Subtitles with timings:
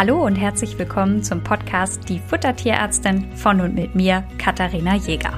[0.00, 5.34] Hallo und herzlich willkommen zum Podcast Die Futtertierärztin von und mit mir, Katharina Jäger.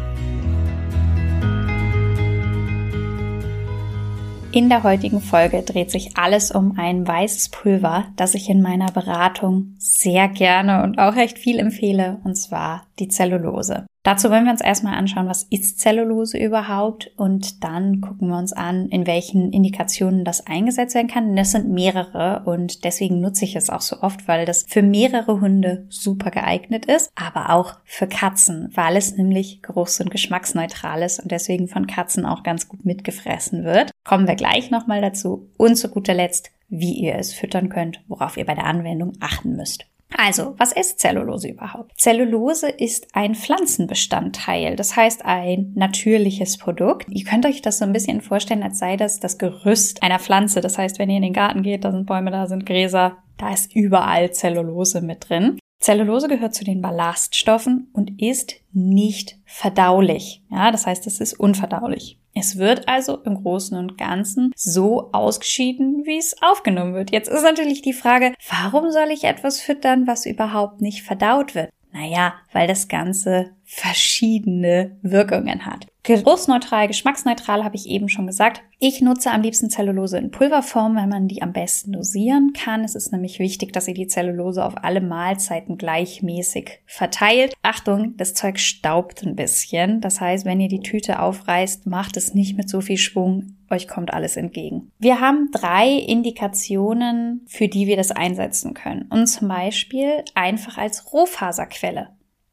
[4.53, 8.93] In der heutigen Folge dreht sich alles um ein weißes Pulver, das ich in meiner
[8.93, 13.87] Beratung sehr gerne und auch recht viel empfehle, und zwar die Zellulose.
[14.05, 18.53] Dazu wollen wir uns erstmal anschauen, was ist Zellulose überhaupt und dann gucken wir uns
[18.53, 21.37] an, in welchen Indikationen das eingesetzt werden kann.
[21.37, 25.41] Das sind mehrere und deswegen nutze ich es auch so oft, weil das für mehrere
[25.41, 31.21] Hunde super geeignet ist, aber auch für Katzen, weil es nämlich geruchs- und geschmacksneutral ist
[31.21, 33.93] und deswegen von Katzen auch ganz gut mitgefressen wird.
[34.03, 38.37] Kommen wir gleich nochmal dazu und zu guter Letzt, wie ihr es füttern könnt, worauf
[38.37, 39.87] ihr bei der Anwendung achten müsst.
[40.17, 41.93] Also, was ist Zellulose überhaupt?
[41.99, 47.07] Zellulose ist ein Pflanzenbestandteil, das heißt ein natürliches Produkt.
[47.11, 50.61] Ihr könnt euch das so ein bisschen vorstellen, als sei das das Gerüst einer Pflanze.
[50.61, 53.53] Das heißt, wenn ihr in den Garten geht, da sind Bäume, da sind Gräser, da
[53.53, 55.59] ist überall Zellulose mit drin.
[55.81, 60.43] Zellulose gehört zu den Ballaststoffen und ist nicht verdaulich.
[60.49, 62.22] Ja, das heißt, es ist unverdaulich.
[62.35, 67.13] Es wird also im Großen und Ganzen so ausgeschieden, wie es aufgenommen wird.
[67.13, 71.71] Jetzt ist natürlich die Frage, warum soll ich etwas füttern, was überhaupt nicht verdaut wird?
[71.93, 75.87] Naja, weil das Ganze verschiedene Wirkungen hat.
[76.05, 78.63] Geruchsneutral, geschmacksneutral habe ich eben schon gesagt.
[78.81, 82.83] Ich nutze am liebsten Zellulose in Pulverform, weil man die am besten dosieren kann.
[82.83, 87.55] Es ist nämlich wichtig, dass ihr die Zellulose auf alle Mahlzeiten gleichmäßig verteilt.
[87.63, 90.01] Achtung, das Zeug staubt ein bisschen.
[90.01, 93.55] Das heißt, wenn ihr die Tüte aufreißt, macht es nicht mit so viel Schwung.
[93.71, 94.91] Euch kommt alles entgegen.
[94.99, 99.07] Wir haben drei Indikationen, für die wir das einsetzen können.
[99.09, 102.09] Und zum Beispiel einfach als Rohfaserquelle.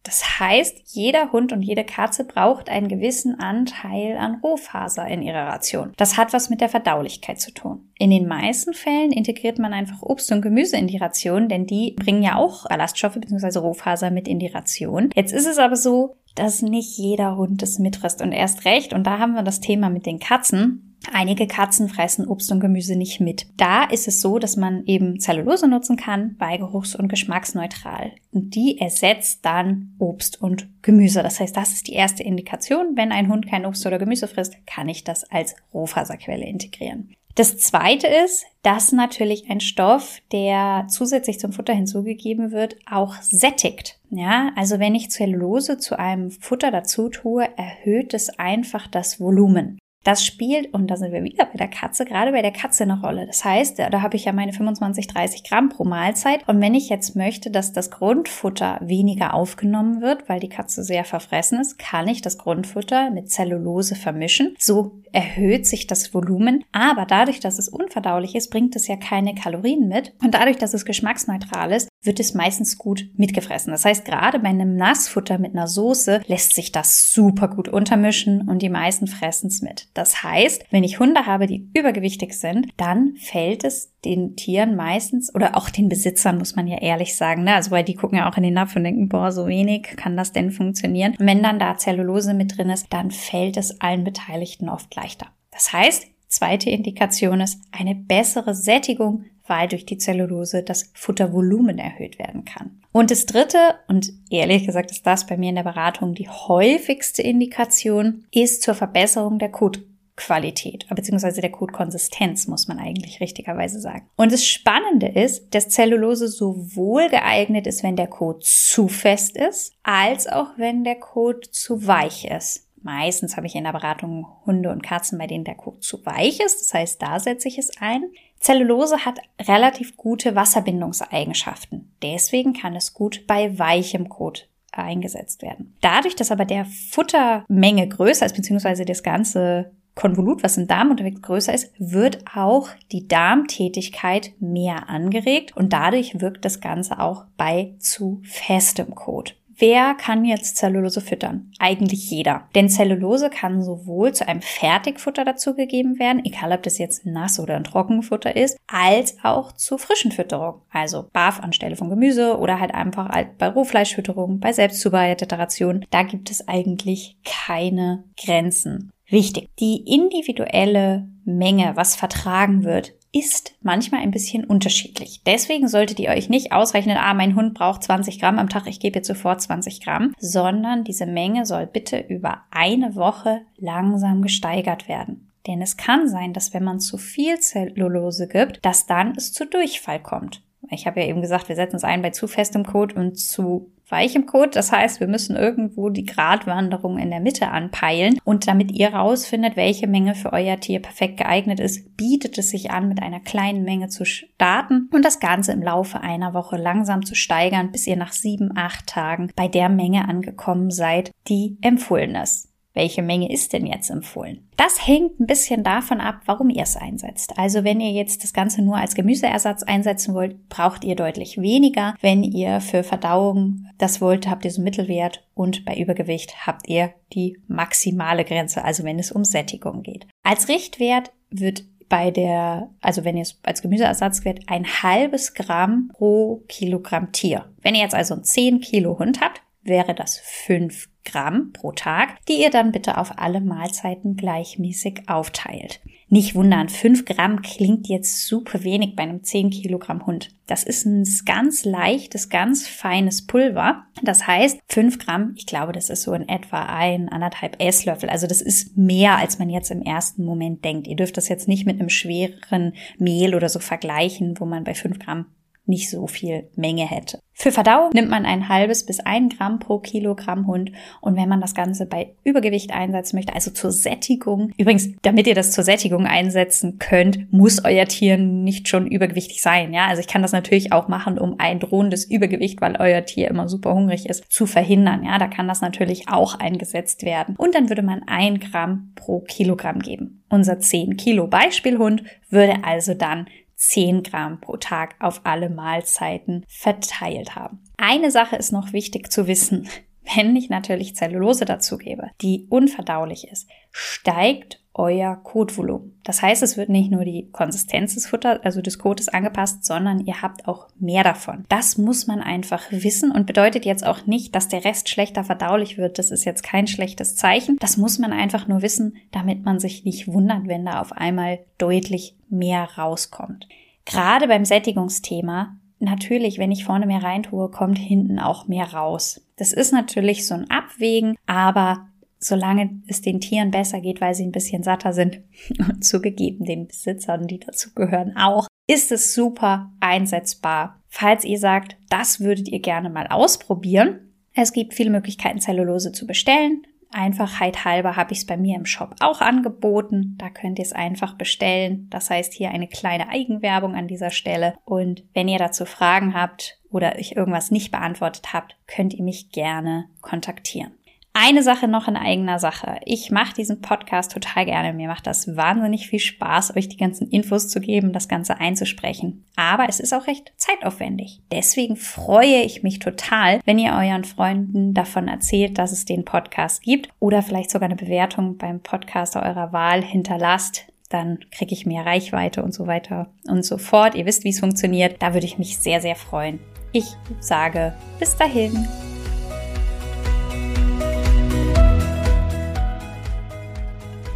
[0.10, 5.46] Das heißt, jeder Hund und jede Katze braucht einen gewissen Anteil an Rohfaser in ihrer
[5.46, 5.94] Ration.
[5.98, 7.92] Das hat was mit der Verdaulichkeit zu tun.
[8.00, 11.92] In den meisten Fällen integriert man einfach Obst und Gemüse in die Ration, denn die
[11.92, 13.60] bringen ja auch Ballaststoffe bzw.
[13.60, 15.11] Rohfaser mit in die Ration.
[15.14, 19.06] Jetzt ist es aber so, dass nicht jeder Hund es mitfrisst und erst recht, und
[19.06, 23.20] da haben wir das Thema mit den Katzen, Einige Katzen fressen Obst und Gemüse nicht
[23.20, 23.48] mit.
[23.58, 28.11] Da ist es so, dass man eben Zellulose nutzen kann bei geruchs- und geschmacksneutral.
[28.32, 31.23] Und die ersetzt dann Obst und Gemüse.
[31.23, 32.95] Das heißt, das ist die erste Indikation.
[32.95, 37.14] Wenn ein Hund kein Obst oder Gemüse frisst, kann ich das als Rohfaserquelle integrieren.
[37.36, 43.98] Das zweite ist, dass natürlich ein Stoff, der zusätzlich zum Futter hinzugegeben wird, auch sättigt.
[44.09, 49.80] Ja, also wenn ich Zellulose zu einem Futter dazu tue, erhöht es einfach das Volumen.
[50.09, 52.99] Das spielt, und da sind wir wieder bei der Katze, gerade bei der Katze eine
[52.99, 53.27] Rolle.
[53.27, 56.47] Das heißt, da habe ich ja meine 25, 30 Gramm pro Mahlzeit.
[56.47, 61.05] Und wenn ich jetzt möchte, dass das Grundfutter weniger aufgenommen wird, weil die Katze sehr
[61.05, 64.55] verfressen ist, kann ich das Grundfutter mit Zellulose vermischen.
[64.58, 66.64] So erhöht sich das Volumen.
[66.71, 70.15] Aber dadurch, dass es unverdaulich ist, bringt es ja keine Kalorien mit.
[70.23, 73.71] Und dadurch, dass es geschmacksneutral ist, wird es meistens gut mitgefressen.
[73.71, 78.48] Das heißt, gerade bei einem Nassfutter mit einer Soße lässt sich das super gut untermischen
[78.48, 79.89] und die meisten fressen es mit.
[79.93, 85.33] Das heißt, wenn ich Hunde habe, die übergewichtig sind, dann fällt es den Tieren meistens
[85.36, 87.55] oder auch den Besitzern, muss man ja ehrlich sagen, ne?
[87.55, 90.15] also weil die gucken ja auch in den Napf und denken, boah, so wenig, kann
[90.15, 91.15] das denn funktionieren?
[91.20, 95.27] Und wenn dann da Zellulose mit drin ist, dann fällt es allen Beteiligten oft leichter.
[95.52, 102.20] Das heißt, zweite Indikation ist eine bessere Sättigung weil durch die Zellulose das Futtervolumen erhöht
[102.20, 102.82] werden kann.
[102.92, 107.21] Und das dritte, und ehrlich gesagt ist das bei mir in der Beratung die häufigste
[107.21, 114.09] Indikation, ist zur Verbesserung der Kotqualität, beziehungsweise der Kotkonsistenz, muss man eigentlich richtigerweise sagen.
[114.15, 119.73] Und das Spannende ist, dass Zellulose sowohl geeignet ist, wenn der Kot zu fest ist,
[119.83, 122.65] als auch wenn der Kot zu weich ist.
[122.82, 126.39] Meistens habe ich in der Beratung Hunde und Katzen, bei denen der Kot zu weich
[126.39, 126.61] ist.
[126.61, 128.04] Das heißt, da setze ich es ein.
[128.39, 131.92] Zellulose hat relativ gute Wasserbindungseigenschaften.
[132.01, 135.75] Deswegen kann es gut bei weichem Kot eingesetzt werden.
[135.81, 141.21] Dadurch, dass aber der Futtermenge größer ist, beziehungsweise das ganze Konvolut, was im Darm unterwegs
[141.21, 147.74] größer ist, wird auch die Darmtätigkeit mehr angeregt und dadurch wirkt das Ganze auch bei
[147.80, 149.36] zu festem Kot.
[149.59, 151.51] Wer kann jetzt Zellulose füttern?
[151.59, 152.47] Eigentlich jeder.
[152.56, 157.57] Denn Zellulose kann sowohl zu einem Fertigfutter dazugegeben werden, egal ob das jetzt nass oder
[157.57, 160.61] ein Trockenfutter ist, als auch zu frischen Fütterung.
[160.71, 165.85] Also Barf anstelle von Gemüse oder halt einfach bei Rohfleischfütterung, bei selbstzubereiteter Ration.
[165.89, 168.91] Da gibt es eigentlich keine Grenzen.
[169.09, 169.50] Wichtig.
[169.59, 175.21] Die individuelle Menge, was vertragen wird, ist manchmal ein bisschen unterschiedlich.
[175.25, 178.79] Deswegen solltet ihr euch nicht ausrechnen, ah, mein Hund braucht 20 Gramm am Tag, ich
[178.79, 184.88] gebe jetzt sofort 20 Gramm, sondern diese Menge soll bitte über eine Woche langsam gesteigert
[184.88, 185.29] werden.
[185.47, 189.45] Denn es kann sein, dass wenn man zu viel Zellulose gibt, dass dann es zu
[189.47, 190.44] Durchfall kommt.
[190.69, 193.71] Ich habe ja eben gesagt, wir setzen es ein bei zu festem Kot und zu
[193.91, 194.56] weichem Kot.
[194.56, 198.19] Das heißt, wir müssen irgendwo die Gratwanderung in der Mitte anpeilen.
[198.24, 202.71] Und damit ihr rausfindet, welche Menge für euer Tier perfekt geeignet ist, bietet es sich
[202.71, 207.06] an, mit einer kleinen Menge zu starten und das Ganze im Laufe einer Woche langsam
[207.06, 212.15] zu steigern, bis ihr nach sieben, acht Tagen bei der Menge angekommen seid, die empfohlen
[212.15, 212.49] ist.
[212.74, 214.48] Welche Menge ist denn jetzt empfohlen?
[214.56, 217.38] Das hängt ein bisschen davon ab, warum ihr es einsetzt.
[217.38, 221.95] Also wenn ihr jetzt das Ganze nur als Gemüseersatz einsetzen wollt, braucht ihr deutlich weniger.
[222.01, 226.94] Wenn ihr für Verdauung das wollt, habt ihr so Mittelwert und bei Übergewicht habt ihr
[227.13, 230.06] die maximale Grenze, also wenn es um Sättigung geht.
[230.24, 235.89] Als Richtwert wird bei der, also wenn ihr es als Gemüseersatz quält, ein halbes Gramm
[235.94, 237.45] pro Kilogramm Tier.
[237.62, 242.24] Wenn ihr jetzt also einen 10 Kilo Hund habt, wäre das 5 Gramm pro Tag,
[242.27, 245.80] die ihr dann bitte auf alle Mahlzeiten gleichmäßig aufteilt.
[246.12, 250.30] Nicht wundern, 5 Gramm klingt jetzt super wenig bei einem 10 Kilogramm Hund.
[250.48, 253.86] Das ist ein ganz leichtes, ganz feines Pulver.
[254.01, 258.10] Das heißt, 5 Gramm, ich glaube, das ist so in etwa ein, anderthalb Esslöffel.
[258.10, 260.88] Also das ist mehr, als man jetzt im ersten Moment denkt.
[260.88, 264.74] Ihr dürft das jetzt nicht mit einem schwereren Mehl oder so vergleichen, wo man bei
[264.74, 265.27] 5 Gramm
[265.69, 267.19] nicht so viel Menge hätte.
[267.42, 270.74] Für Verdauung nimmt man ein halbes bis ein Gramm pro Kilogramm Hund.
[271.00, 275.36] Und wenn man das Ganze bei Übergewicht einsetzen möchte, also zur Sättigung, übrigens, damit ihr
[275.36, 279.74] das zur Sättigung einsetzen könnt, muss euer Tier nicht schon übergewichtig sein.
[279.74, 283.30] Ja, also ich kann das natürlich auch machen, um ein drohendes Übergewicht, weil euer Tier
[283.30, 285.06] immer super hungrig ist, zu verhindern.
[285.06, 287.38] Ja, da kann das natürlich auch eingesetzt werden.
[287.38, 290.24] Und dann würde man ein Gramm pro Kilogramm geben.
[290.30, 293.27] Unser 10 Kilo Beispielhund würde also dann
[293.59, 297.59] 10 Gramm pro Tag auf alle Mahlzeiten verteilt haben.
[297.77, 299.69] Eine Sache ist noch wichtig zu wissen.
[300.15, 306.00] Wenn ich natürlich Zellulose dazugebe, die unverdaulich ist, steigt euer Kotvolumen.
[306.04, 310.00] Das heißt, es wird nicht nur die Konsistenz des Futters, also des Kotes angepasst, sondern
[310.00, 311.45] ihr habt auch mehr davon.
[311.50, 315.77] Das muss man einfach wissen und bedeutet jetzt auch nicht, dass der Rest schlechter verdaulich
[315.77, 316.00] wird.
[316.00, 317.57] Das ist jetzt kein schlechtes Zeichen.
[317.60, 321.39] Das muss man einfach nur wissen, damit man sich nicht wundert, wenn da auf einmal
[321.57, 323.48] deutlich mehr rauskommt.
[323.86, 329.22] Gerade beim Sättigungsthema natürlich, wenn ich vorne mehr reintue, kommt hinten auch mehr raus.
[329.38, 331.88] Das ist natürlich so ein Abwägen, aber
[332.19, 335.21] solange es den Tieren besser geht, weil sie ein bisschen satter sind
[335.60, 340.81] und zugegeben den Besitzern, die dazu gehören, auch, ist es super einsetzbar.
[340.88, 346.07] Falls ihr sagt, das würdet ihr gerne mal ausprobieren, es gibt viele Möglichkeiten, Zellulose zu
[346.07, 346.63] bestellen.
[346.92, 350.15] Einfachheit halber habe ich es bei mir im Shop auch angeboten.
[350.18, 351.88] Da könnt ihr es einfach bestellen.
[351.89, 354.56] Das heißt hier eine kleine Eigenwerbung an dieser Stelle.
[354.65, 359.31] Und wenn ihr dazu Fragen habt oder ich irgendwas nicht beantwortet habt, könnt ihr mich
[359.31, 360.72] gerne kontaktieren.
[361.21, 362.80] Eine Sache noch in eigener Sache.
[362.86, 364.71] Ich mache diesen Podcast total gerne.
[364.71, 369.25] Mir macht das wahnsinnig viel Spaß, euch die ganzen Infos zu geben, das Ganze einzusprechen.
[369.36, 371.19] Aber es ist auch recht zeitaufwendig.
[371.30, 376.62] Deswegen freue ich mich total, wenn ihr euren Freunden davon erzählt, dass es den Podcast
[376.62, 381.86] gibt oder vielleicht sogar eine Bewertung beim Podcaster eurer Wahl hinterlasst dann kriege ich mehr
[381.86, 383.94] Reichweite und so weiter und so fort.
[383.94, 385.00] Ihr wisst, wie es funktioniert.
[385.04, 386.39] Da würde ich mich sehr, sehr freuen.
[386.72, 388.68] Ich sage bis dahin.